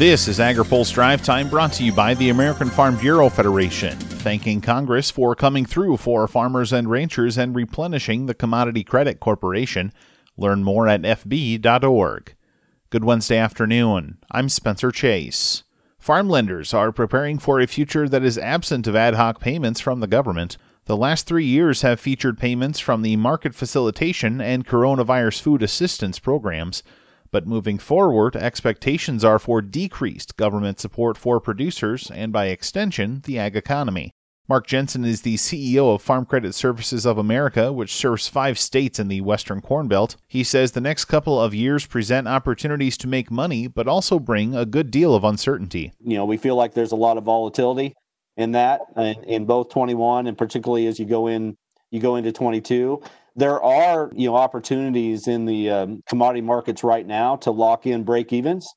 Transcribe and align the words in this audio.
This 0.00 0.28
is 0.28 0.38
AgriPulse 0.38 0.94
Drive 0.94 1.22
Time 1.22 1.50
brought 1.50 1.74
to 1.74 1.84
you 1.84 1.92
by 1.92 2.14
the 2.14 2.30
American 2.30 2.70
Farm 2.70 2.96
Bureau 2.96 3.28
Federation, 3.28 3.98
thanking 3.98 4.62
Congress 4.62 5.10
for 5.10 5.34
coming 5.36 5.66
through 5.66 5.98
for 5.98 6.26
farmers 6.26 6.72
and 6.72 6.88
ranchers 6.88 7.36
and 7.36 7.54
replenishing 7.54 8.24
the 8.24 8.32
Commodity 8.32 8.82
Credit 8.82 9.20
Corporation. 9.20 9.92
Learn 10.38 10.64
more 10.64 10.88
at 10.88 11.02
FB.org. 11.02 12.34
Good 12.88 13.04
Wednesday 13.04 13.36
afternoon. 13.36 14.16
I'm 14.30 14.48
Spencer 14.48 14.90
Chase. 14.90 15.64
Farm 15.98 16.30
lenders 16.30 16.72
are 16.72 16.92
preparing 16.92 17.38
for 17.38 17.60
a 17.60 17.66
future 17.66 18.08
that 18.08 18.24
is 18.24 18.38
absent 18.38 18.86
of 18.86 18.96
ad 18.96 19.16
hoc 19.16 19.38
payments 19.38 19.80
from 19.80 20.00
the 20.00 20.06
government. 20.06 20.56
The 20.86 20.96
last 20.96 21.26
three 21.26 21.44
years 21.44 21.82
have 21.82 22.00
featured 22.00 22.38
payments 22.38 22.80
from 22.80 23.02
the 23.02 23.16
Market 23.16 23.54
Facilitation 23.54 24.40
and 24.40 24.66
Coronavirus 24.66 25.42
Food 25.42 25.62
Assistance 25.62 26.18
programs. 26.18 26.82
But 27.32 27.46
moving 27.46 27.78
forward, 27.78 28.34
expectations 28.34 29.24
are 29.24 29.38
for 29.38 29.62
decreased 29.62 30.36
government 30.36 30.80
support 30.80 31.16
for 31.16 31.40
producers 31.40 32.10
and, 32.10 32.32
by 32.32 32.46
extension, 32.46 33.22
the 33.24 33.38
ag 33.38 33.56
economy. 33.56 34.10
Mark 34.48 34.66
Jensen 34.66 35.04
is 35.04 35.22
the 35.22 35.36
CEO 35.36 35.94
of 35.94 36.02
Farm 36.02 36.26
Credit 36.26 36.52
Services 36.52 37.06
of 37.06 37.18
America, 37.18 37.72
which 37.72 37.94
serves 37.94 38.26
five 38.26 38.58
states 38.58 38.98
in 38.98 39.06
the 39.06 39.20
Western 39.20 39.60
Corn 39.60 39.86
Belt. 39.86 40.16
He 40.26 40.42
says 40.42 40.72
the 40.72 40.80
next 40.80 41.04
couple 41.04 41.40
of 41.40 41.54
years 41.54 41.86
present 41.86 42.26
opportunities 42.26 42.98
to 42.98 43.06
make 43.06 43.30
money, 43.30 43.68
but 43.68 43.86
also 43.86 44.18
bring 44.18 44.56
a 44.56 44.66
good 44.66 44.90
deal 44.90 45.14
of 45.14 45.22
uncertainty. 45.22 45.92
You 46.00 46.16
know, 46.16 46.24
we 46.24 46.36
feel 46.36 46.56
like 46.56 46.74
there's 46.74 46.90
a 46.90 46.96
lot 46.96 47.16
of 47.16 47.22
volatility 47.22 47.94
in 48.36 48.50
that, 48.52 48.80
in, 48.96 49.22
in 49.22 49.44
both 49.44 49.68
21 49.68 50.26
and 50.26 50.36
particularly 50.36 50.88
as 50.88 50.98
you 50.98 51.06
go 51.06 51.28
in, 51.28 51.56
you 51.92 52.00
go 52.00 52.16
into 52.16 52.32
22 52.32 53.00
there 53.36 53.62
are 53.62 54.10
you 54.14 54.28
know 54.28 54.36
opportunities 54.36 55.28
in 55.28 55.44
the 55.44 55.70
um, 55.70 56.02
commodity 56.08 56.40
markets 56.40 56.82
right 56.84 57.06
now 57.06 57.36
to 57.36 57.50
lock 57.50 57.86
in 57.86 58.04
break 58.04 58.32
evens 58.32 58.68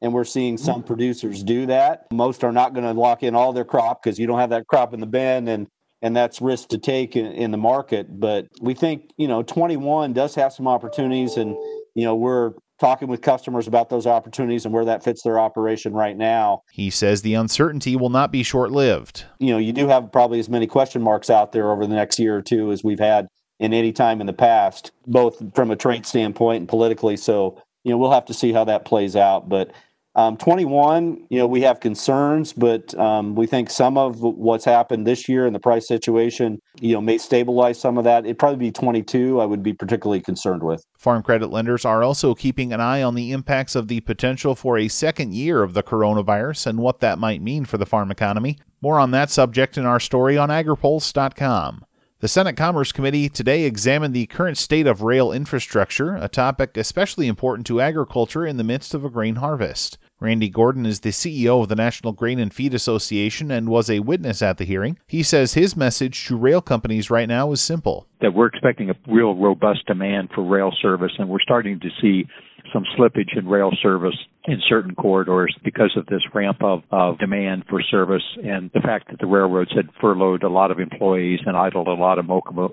and 0.00 0.12
we're 0.12 0.24
seeing 0.24 0.58
some 0.58 0.76
mm-hmm. 0.76 0.86
producers 0.86 1.42
do 1.42 1.66
that 1.66 2.06
most 2.12 2.44
are 2.44 2.52
not 2.52 2.74
going 2.74 2.84
to 2.84 2.98
lock 2.98 3.22
in 3.22 3.34
all 3.34 3.52
their 3.52 3.64
crop 3.64 4.02
because 4.02 4.18
you 4.18 4.26
don't 4.26 4.38
have 4.38 4.50
that 4.50 4.66
crop 4.66 4.92
in 4.94 5.00
the 5.00 5.06
bin 5.06 5.48
and 5.48 5.66
and 6.02 6.16
that's 6.16 6.40
risk 6.40 6.68
to 6.68 6.78
take 6.78 7.16
in, 7.16 7.26
in 7.26 7.50
the 7.50 7.56
market 7.56 8.06
but 8.20 8.46
we 8.60 8.74
think 8.74 9.10
you 9.16 9.28
know 9.28 9.42
21 9.42 10.12
does 10.12 10.34
have 10.34 10.52
some 10.52 10.68
opportunities 10.68 11.36
and 11.36 11.56
you 11.94 12.04
know 12.04 12.14
we're 12.14 12.52
talking 12.82 13.06
with 13.06 13.22
customers 13.22 13.68
about 13.68 13.88
those 13.88 14.08
opportunities 14.08 14.64
and 14.64 14.74
where 14.74 14.84
that 14.84 15.04
fits 15.04 15.22
their 15.22 15.38
operation 15.38 15.92
right 15.92 16.16
now. 16.16 16.62
He 16.72 16.90
says 16.90 17.22
the 17.22 17.34
uncertainty 17.34 17.94
will 17.94 18.10
not 18.10 18.32
be 18.32 18.42
short 18.42 18.72
lived. 18.72 19.24
You 19.38 19.52
know, 19.52 19.58
you 19.58 19.72
do 19.72 19.86
have 19.86 20.10
probably 20.10 20.40
as 20.40 20.48
many 20.48 20.66
question 20.66 21.00
marks 21.00 21.30
out 21.30 21.52
there 21.52 21.70
over 21.70 21.86
the 21.86 21.94
next 21.94 22.18
year 22.18 22.36
or 22.36 22.42
two 22.42 22.72
as 22.72 22.82
we've 22.82 22.98
had 22.98 23.28
in 23.62 23.72
any 23.72 23.92
time 23.92 24.20
in 24.20 24.26
the 24.26 24.32
past, 24.32 24.90
both 25.06 25.40
from 25.54 25.70
a 25.70 25.76
trade 25.76 26.04
standpoint 26.04 26.60
and 26.60 26.68
politically. 26.68 27.16
So, 27.16 27.62
you 27.84 27.92
know, 27.92 27.96
we'll 27.96 28.10
have 28.10 28.26
to 28.26 28.34
see 28.34 28.52
how 28.52 28.64
that 28.64 28.84
plays 28.84 29.14
out. 29.14 29.48
But 29.48 29.70
um, 30.16 30.36
21, 30.36 31.26
you 31.30 31.38
know, 31.38 31.46
we 31.46 31.62
have 31.62 31.78
concerns, 31.78 32.52
but 32.52 32.92
um, 32.98 33.36
we 33.36 33.46
think 33.46 33.70
some 33.70 33.96
of 33.96 34.20
what's 34.20 34.64
happened 34.64 35.06
this 35.06 35.28
year 35.28 35.46
in 35.46 35.52
the 35.52 35.60
price 35.60 35.86
situation, 35.86 36.60
you 36.80 36.92
know, 36.92 37.00
may 37.00 37.18
stabilize 37.18 37.80
some 37.80 37.96
of 37.96 38.04
that. 38.04 38.24
It'd 38.24 38.38
probably 38.38 38.58
be 38.58 38.72
22. 38.72 39.40
I 39.40 39.46
would 39.46 39.62
be 39.62 39.72
particularly 39.72 40.20
concerned 40.20 40.64
with. 40.64 40.84
Farm 40.98 41.22
credit 41.22 41.50
lenders 41.50 41.84
are 41.84 42.02
also 42.02 42.34
keeping 42.34 42.72
an 42.72 42.80
eye 42.80 43.00
on 43.00 43.14
the 43.14 43.30
impacts 43.30 43.76
of 43.76 43.86
the 43.86 44.00
potential 44.00 44.56
for 44.56 44.76
a 44.76 44.88
second 44.88 45.34
year 45.34 45.62
of 45.62 45.72
the 45.72 45.84
coronavirus 45.84 46.66
and 46.66 46.80
what 46.80 46.98
that 46.98 47.20
might 47.20 47.40
mean 47.40 47.64
for 47.64 47.78
the 47.78 47.86
farm 47.86 48.10
economy. 48.10 48.58
More 48.82 48.98
on 48.98 49.12
that 49.12 49.30
subject 49.30 49.78
in 49.78 49.86
our 49.86 50.00
story 50.00 50.36
on 50.36 50.48
agripulse.com. 50.48 51.84
The 52.22 52.28
Senate 52.28 52.56
Commerce 52.56 52.92
Committee 52.92 53.28
today 53.28 53.64
examined 53.64 54.14
the 54.14 54.26
current 54.26 54.56
state 54.56 54.86
of 54.86 55.02
rail 55.02 55.32
infrastructure, 55.32 56.14
a 56.14 56.28
topic 56.28 56.76
especially 56.76 57.26
important 57.26 57.66
to 57.66 57.80
agriculture 57.80 58.46
in 58.46 58.58
the 58.58 58.62
midst 58.62 58.94
of 58.94 59.04
a 59.04 59.10
grain 59.10 59.34
harvest. 59.34 59.98
Randy 60.20 60.48
Gordon 60.48 60.86
is 60.86 61.00
the 61.00 61.10
CEO 61.10 61.60
of 61.62 61.68
the 61.68 61.74
National 61.74 62.12
Grain 62.12 62.38
and 62.38 62.54
Feed 62.54 62.74
Association 62.74 63.50
and 63.50 63.68
was 63.68 63.90
a 63.90 63.98
witness 63.98 64.40
at 64.40 64.58
the 64.58 64.64
hearing. 64.64 65.00
He 65.08 65.24
says 65.24 65.54
his 65.54 65.76
message 65.76 66.24
to 66.26 66.36
rail 66.36 66.60
companies 66.60 67.10
right 67.10 67.28
now 67.28 67.50
is 67.50 67.60
simple 67.60 68.06
that 68.20 68.34
we're 68.34 68.46
expecting 68.46 68.88
a 68.88 68.94
real 69.08 69.34
robust 69.34 69.84
demand 69.86 70.28
for 70.32 70.44
rail 70.44 70.72
service, 70.80 71.10
and 71.18 71.28
we're 71.28 71.40
starting 71.40 71.80
to 71.80 71.88
see 72.00 72.28
some 72.72 72.84
slippage 72.96 73.36
in 73.36 73.48
rail 73.48 73.72
service 73.82 74.16
in 74.44 74.60
certain 74.68 74.94
corridors 74.94 75.56
because 75.64 75.92
of 75.96 76.06
this 76.06 76.22
ramp 76.34 76.62
up 76.62 76.82
of 76.90 77.18
demand 77.18 77.64
for 77.68 77.80
service 77.82 78.22
and 78.44 78.70
the 78.74 78.80
fact 78.80 79.08
that 79.10 79.20
the 79.20 79.26
railroads 79.26 79.70
had 79.74 79.88
furloughed 80.00 80.42
a 80.42 80.48
lot 80.48 80.70
of 80.70 80.80
employees 80.80 81.40
and 81.46 81.56
idled 81.56 81.86
a 81.86 81.92
lot 81.92 82.18
of 82.18 82.26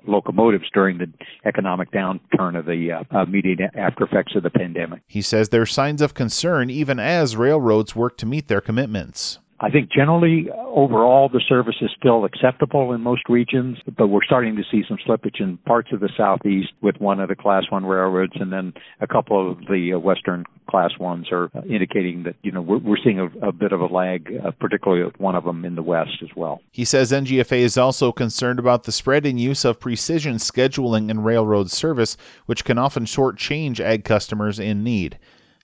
locomotives 0.07 0.66
during 0.74 0.97
the 0.97 1.12
economic 1.46 1.91
downturn 1.91 2.57
of 2.57 2.66
the 2.66 2.91
uh, 2.91 3.22
immediate 3.22 3.59
after 3.75 4.03
effects 4.03 4.35
of 4.35 4.44
the 4.44 4.50
pandemic. 4.50 5.02
He 5.07 5.22
says 5.22 5.50
there 5.50 5.62
are 5.62 5.68
signs 5.68 6.02
of 6.02 6.13
concern 6.13 6.69
even 6.69 7.00
as 7.00 7.35
railroads 7.35 7.96
work 7.96 8.18
to 8.18 8.25
meet 8.25 8.47
their 8.47 8.62
commitments. 8.62 9.40
I 9.62 9.70
think 9.70 9.92
generally, 9.92 10.47
overall, 10.52 11.28
the 11.28 11.42
service 11.47 11.75
is 11.81 11.90
still 11.97 12.24
acceptable 12.24 12.94
in 12.94 13.02
most 13.02 13.28
regions, 13.28 13.78
but 13.97 14.08
we're 14.08 14.24
starting 14.24 14.56
to 14.56 14.64
see 14.72 14.84
some 14.88 14.97
slippage 15.06 15.42
in 15.42 15.58
parts 15.58 15.90
of 15.92 16.00
the 16.00 16.09
southeast 16.16 16.70
with 16.81 16.96
one 17.00 17.20
of 17.20 17.28
the 17.28 17.36
Class 17.36 17.64
One 17.69 17.86
railroads, 17.86 18.34
and 18.36 18.53
then 18.53 18.74
a 19.02 19.08
couple 19.08 19.52
of 19.52 19.59
the 19.68 19.94
uh, 19.94 20.00
Western 20.00 20.46
Class 20.69 20.92
Ones 20.98 21.28
are 21.31 21.52
indicating 21.69 22.24
that 22.24 22.36
you 22.42 22.53
know 22.53 22.62
we're, 22.62 22.78
we're 22.78 22.98
seeing 23.03 23.19
a, 23.19 23.25
a, 23.46 23.52
bit 23.52 23.74
of 23.74 23.81
a 23.81 23.88
lag, 23.88 24.34
uh, 24.46 24.52
particularly 24.52 25.12
one 25.18 25.36
of 25.36 25.44
them 25.44 25.66
in 25.66 25.75
the 25.75 25.84
west 25.84 26.24
as 26.24 26.30
well. 26.38 26.62
He 26.72 26.86
says 26.86 27.12
NGFA 27.12 27.59
is 27.59 27.78
also 27.78 28.14
concerned 28.14 28.59
about 28.59 28.84
the 28.84 28.94
spread 28.94 29.25
in 29.25 29.38
use 29.38 29.66
of 29.66 29.80
precision 29.80 30.36
scheduling 30.36 31.09
in 31.09 31.22
railroad 31.22 31.69
service, 31.69 32.16
which 32.46 32.64
can 32.64 32.78
often 32.78 33.03
shortchange 33.03 33.81
ag 33.81 34.06
customers 34.06 34.58
in 34.58 34.84
need. 34.86 35.19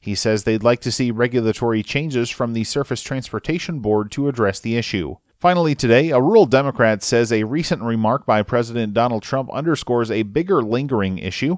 He 0.05 0.13
says 0.13 0.43
they'd 0.43 0.61
like 0.61 0.81
to 0.81 0.91
see 0.91 1.09
regulatory 1.09 1.81
changes 1.81 2.29
from 2.29 2.53
the 2.53 2.63
Surface 2.63 3.01
Transportation 3.01 3.79
Board 3.79 4.11
to 4.11 4.27
address 4.27 4.59
the 4.59 4.77
issue. 4.77 5.15
Finally, 5.39 5.73
today, 5.73 6.11
a 6.11 6.21
rural 6.21 6.45
Democrat 6.45 7.01
says 7.01 7.31
a 7.31 7.43
recent 7.43 7.81
remark 7.81 8.23
by 8.23 8.43
President 8.43 8.93
Donald 8.93 9.23
Trump 9.23 9.49
underscores 9.51 10.11
a 10.11 10.21
bigger 10.21 10.61
lingering 10.61 11.17
issue. 11.17 11.57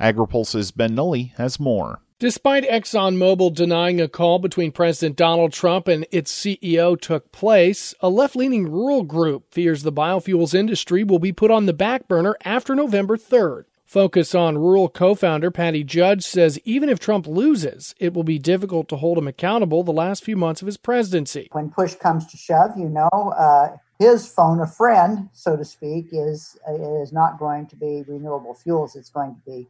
AgriPulse's 0.00 0.70
Ben 0.70 0.94
Nuelle 0.94 1.32
has 1.36 1.60
more. 1.60 2.00
Despite 2.18 2.64
ExxonMobil 2.64 3.54
denying 3.54 4.00
a 4.00 4.08
call 4.08 4.38
between 4.38 4.72
President 4.72 5.18
Donald 5.18 5.52
Trump 5.52 5.86
and 5.86 6.06
its 6.10 6.32
CEO 6.32 6.98
took 6.98 7.30
place, 7.30 7.94
a 8.00 8.08
left 8.08 8.34
leaning 8.34 8.70
rural 8.70 9.02
group 9.02 9.52
fears 9.52 9.82
the 9.82 9.92
biofuels 9.92 10.54
industry 10.54 11.04
will 11.04 11.18
be 11.18 11.32
put 11.32 11.50
on 11.50 11.66
the 11.66 11.74
back 11.74 12.08
burner 12.08 12.38
after 12.42 12.74
November 12.74 13.18
3rd. 13.18 13.64
Focus 13.92 14.34
on 14.34 14.56
Rural 14.56 14.88
co 14.88 15.14
founder 15.14 15.50
Patty 15.50 15.84
Judge 15.84 16.24
says 16.24 16.58
even 16.64 16.88
if 16.88 16.98
Trump 16.98 17.26
loses, 17.26 17.94
it 18.00 18.14
will 18.14 18.24
be 18.24 18.38
difficult 18.38 18.88
to 18.88 18.96
hold 18.96 19.18
him 19.18 19.28
accountable 19.28 19.82
the 19.82 19.92
last 19.92 20.24
few 20.24 20.34
months 20.34 20.62
of 20.62 20.66
his 20.66 20.78
presidency. 20.78 21.50
When 21.52 21.68
push 21.68 21.94
comes 21.96 22.26
to 22.28 22.38
shove, 22.38 22.70
you 22.78 22.88
know, 22.88 23.10
uh, 23.12 23.76
his 23.98 24.26
phone 24.26 24.60
a 24.60 24.66
friend, 24.66 25.28
so 25.34 25.58
to 25.58 25.64
speak, 25.66 26.06
is, 26.10 26.56
is 26.70 27.12
not 27.12 27.38
going 27.38 27.66
to 27.66 27.76
be 27.76 28.02
renewable 28.08 28.54
fuels, 28.54 28.96
it's 28.96 29.10
going 29.10 29.34
to 29.34 29.40
be 29.44 29.68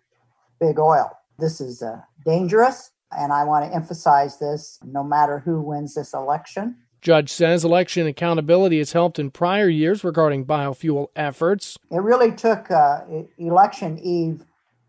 big 0.61 0.79
oil. 0.79 1.11
This 1.41 1.61
is 1.61 1.83
uh, 1.83 2.03
dangerous, 2.25 2.93
and 3.11 3.33
I 3.33 3.43
want 3.43 3.69
to 3.69 3.75
emphasize 3.75 4.39
this 4.39 4.79
no 4.85 5.03
matter 5.03 5.41
who 5.41 5.61
wins 5.61 5.95
this 5.95 6.15
election. 6.15 6.77
Judge 7.03 7.31
says 7.31 7.65
election 7.65 8.07
accountability 8.07 8.79
has 8.79 8.93
helped 8.93 9.19
in 9.19 9.33
prior 9.33 9.69
years 9.69 10.05
regarding 10.05 10.47
biofuel 10.47 11.09
efforts. 11.17 11.77
It 11.91 12.01
really 12.01 12.31
took 12.31 12.71
uh, 12.71 13.01
election 13.39 13.99
eve 13.99 14.45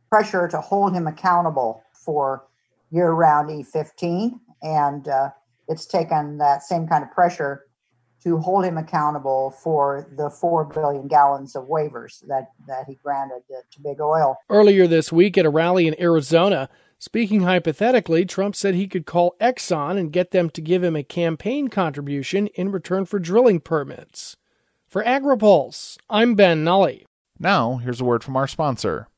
pressure 0.09 0.47
to 0.47 0.61
hold 0.61 0.93
him 0.93 1.07
accountable 1.07 1.83
for 1.91 2.45
year 2.91 3.11
round 3.11 3.49
E15, 3.49 4.39
and 4.61 5.07
uh, 5.07 5.31
it's 5.67 5.87
taken 5.87 6.37
that 6.37 6.61
same 6.61 6.87
kind 6.87 7.03
of 7.03 7.09
pressure 7.09 7.65
to 8.23 8.37
hold 8.37 8.63
him 8.63 8.77
accountable 8.77 9.49
for 9.63 10.07
the 10.15 10.29
4 10.29 10.65
billion 10.65 11.07
gallons 11.07 11.55
of 11.55 11.65
waivers 11.65 12.25
that, 12.27 12.51
that 12.67 12.85
he 12.87 12.95
granted 13.03 13.41
to 13.49 13.81
big 13.81 13.99
oil. 13.99 14.37
Earlier 14.49 14.85
this 14.85 15.11
week 15.11 15.35
at 15.37 15.45
a 15.45 15.49
rally 15.49 15.87
in 15.87 15.99
Arizona, 15.99 16.69
Speaking 17.05 17.41
hypothetically, 17.41 18.23
Trump 18.23 18.55
said 18.55 18.75
he 18.75 18.87
could 18.87 19.05
call 19.05 19.35
Exxon 19.41 19.97
and 19.97 20.09
get 20.09 20.31
them 20.31 20.49
to 20.51 20.61
give 20.61 20.85
him 20.85 20.95
a 20.95 21.03
campaign 21.03 21.67
contribution 21.67 22.47
in 22.55 22.71
return 22.71 23.03
for 23.03 23.19
drilling 23.19 23.59
permits. 23.59 24.37
For 24.87 25.03
AgriPulse, 25.03 25.97
I'm 26.09 26.35
Ben 26.35 26.63
Nuelle. 26.63 26.99
Now, 27.37 27.75
here's 27.75 27.99
a 27.99 28.05
word 28.05 28.23
from 28.23 28.37
our 28.37 28.47
sponsor. 28.47 29.09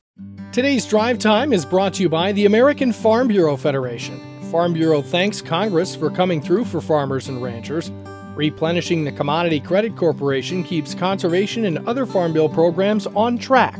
Today's 0.50 0.84
drive 0.84 1.20
time 1.20 1.52
is 1.52 1.64
brought 1.64 1.94
to 1.94 2.02
you 2.02 2.08
by 2.08 2.32
the 2.32 2.46
American 2.46 2.92
Farm 2.92 3.28
Bureau 3.28 3.56
Federation. 3.56 4.20
Farm 4.50 4.72
Bureau 4.72 5.00
thanks 5.00 5.40
Congress 5.40 5.94
for 5.94 6.10
coming 6.10 6.42
through 6.42 6.64
for 6.64 6.80
farmers 6.80 7.28
and 7.28 7.40
ranchers. 7.40 7.92
Replenishing 8.34 9.04
the 9.04 9.12
Commodity 9.12 9.60
Credit 9.60 9.94
Corporation 9.94 10.64
keeps 10.64 10.92
conservation 10.92 11.66
and 11.66 11.86
other 11.86 12.04
Farm 12.04 12.32
Bill 12.32 12.48
programs 12.48 13.06
on 13.06 13.38
track. 13.38 13.78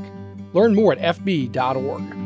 Learn 0.52 0.76
more 0.76 0.92
at 0.92 1.16
FB.org. 1.16 2.25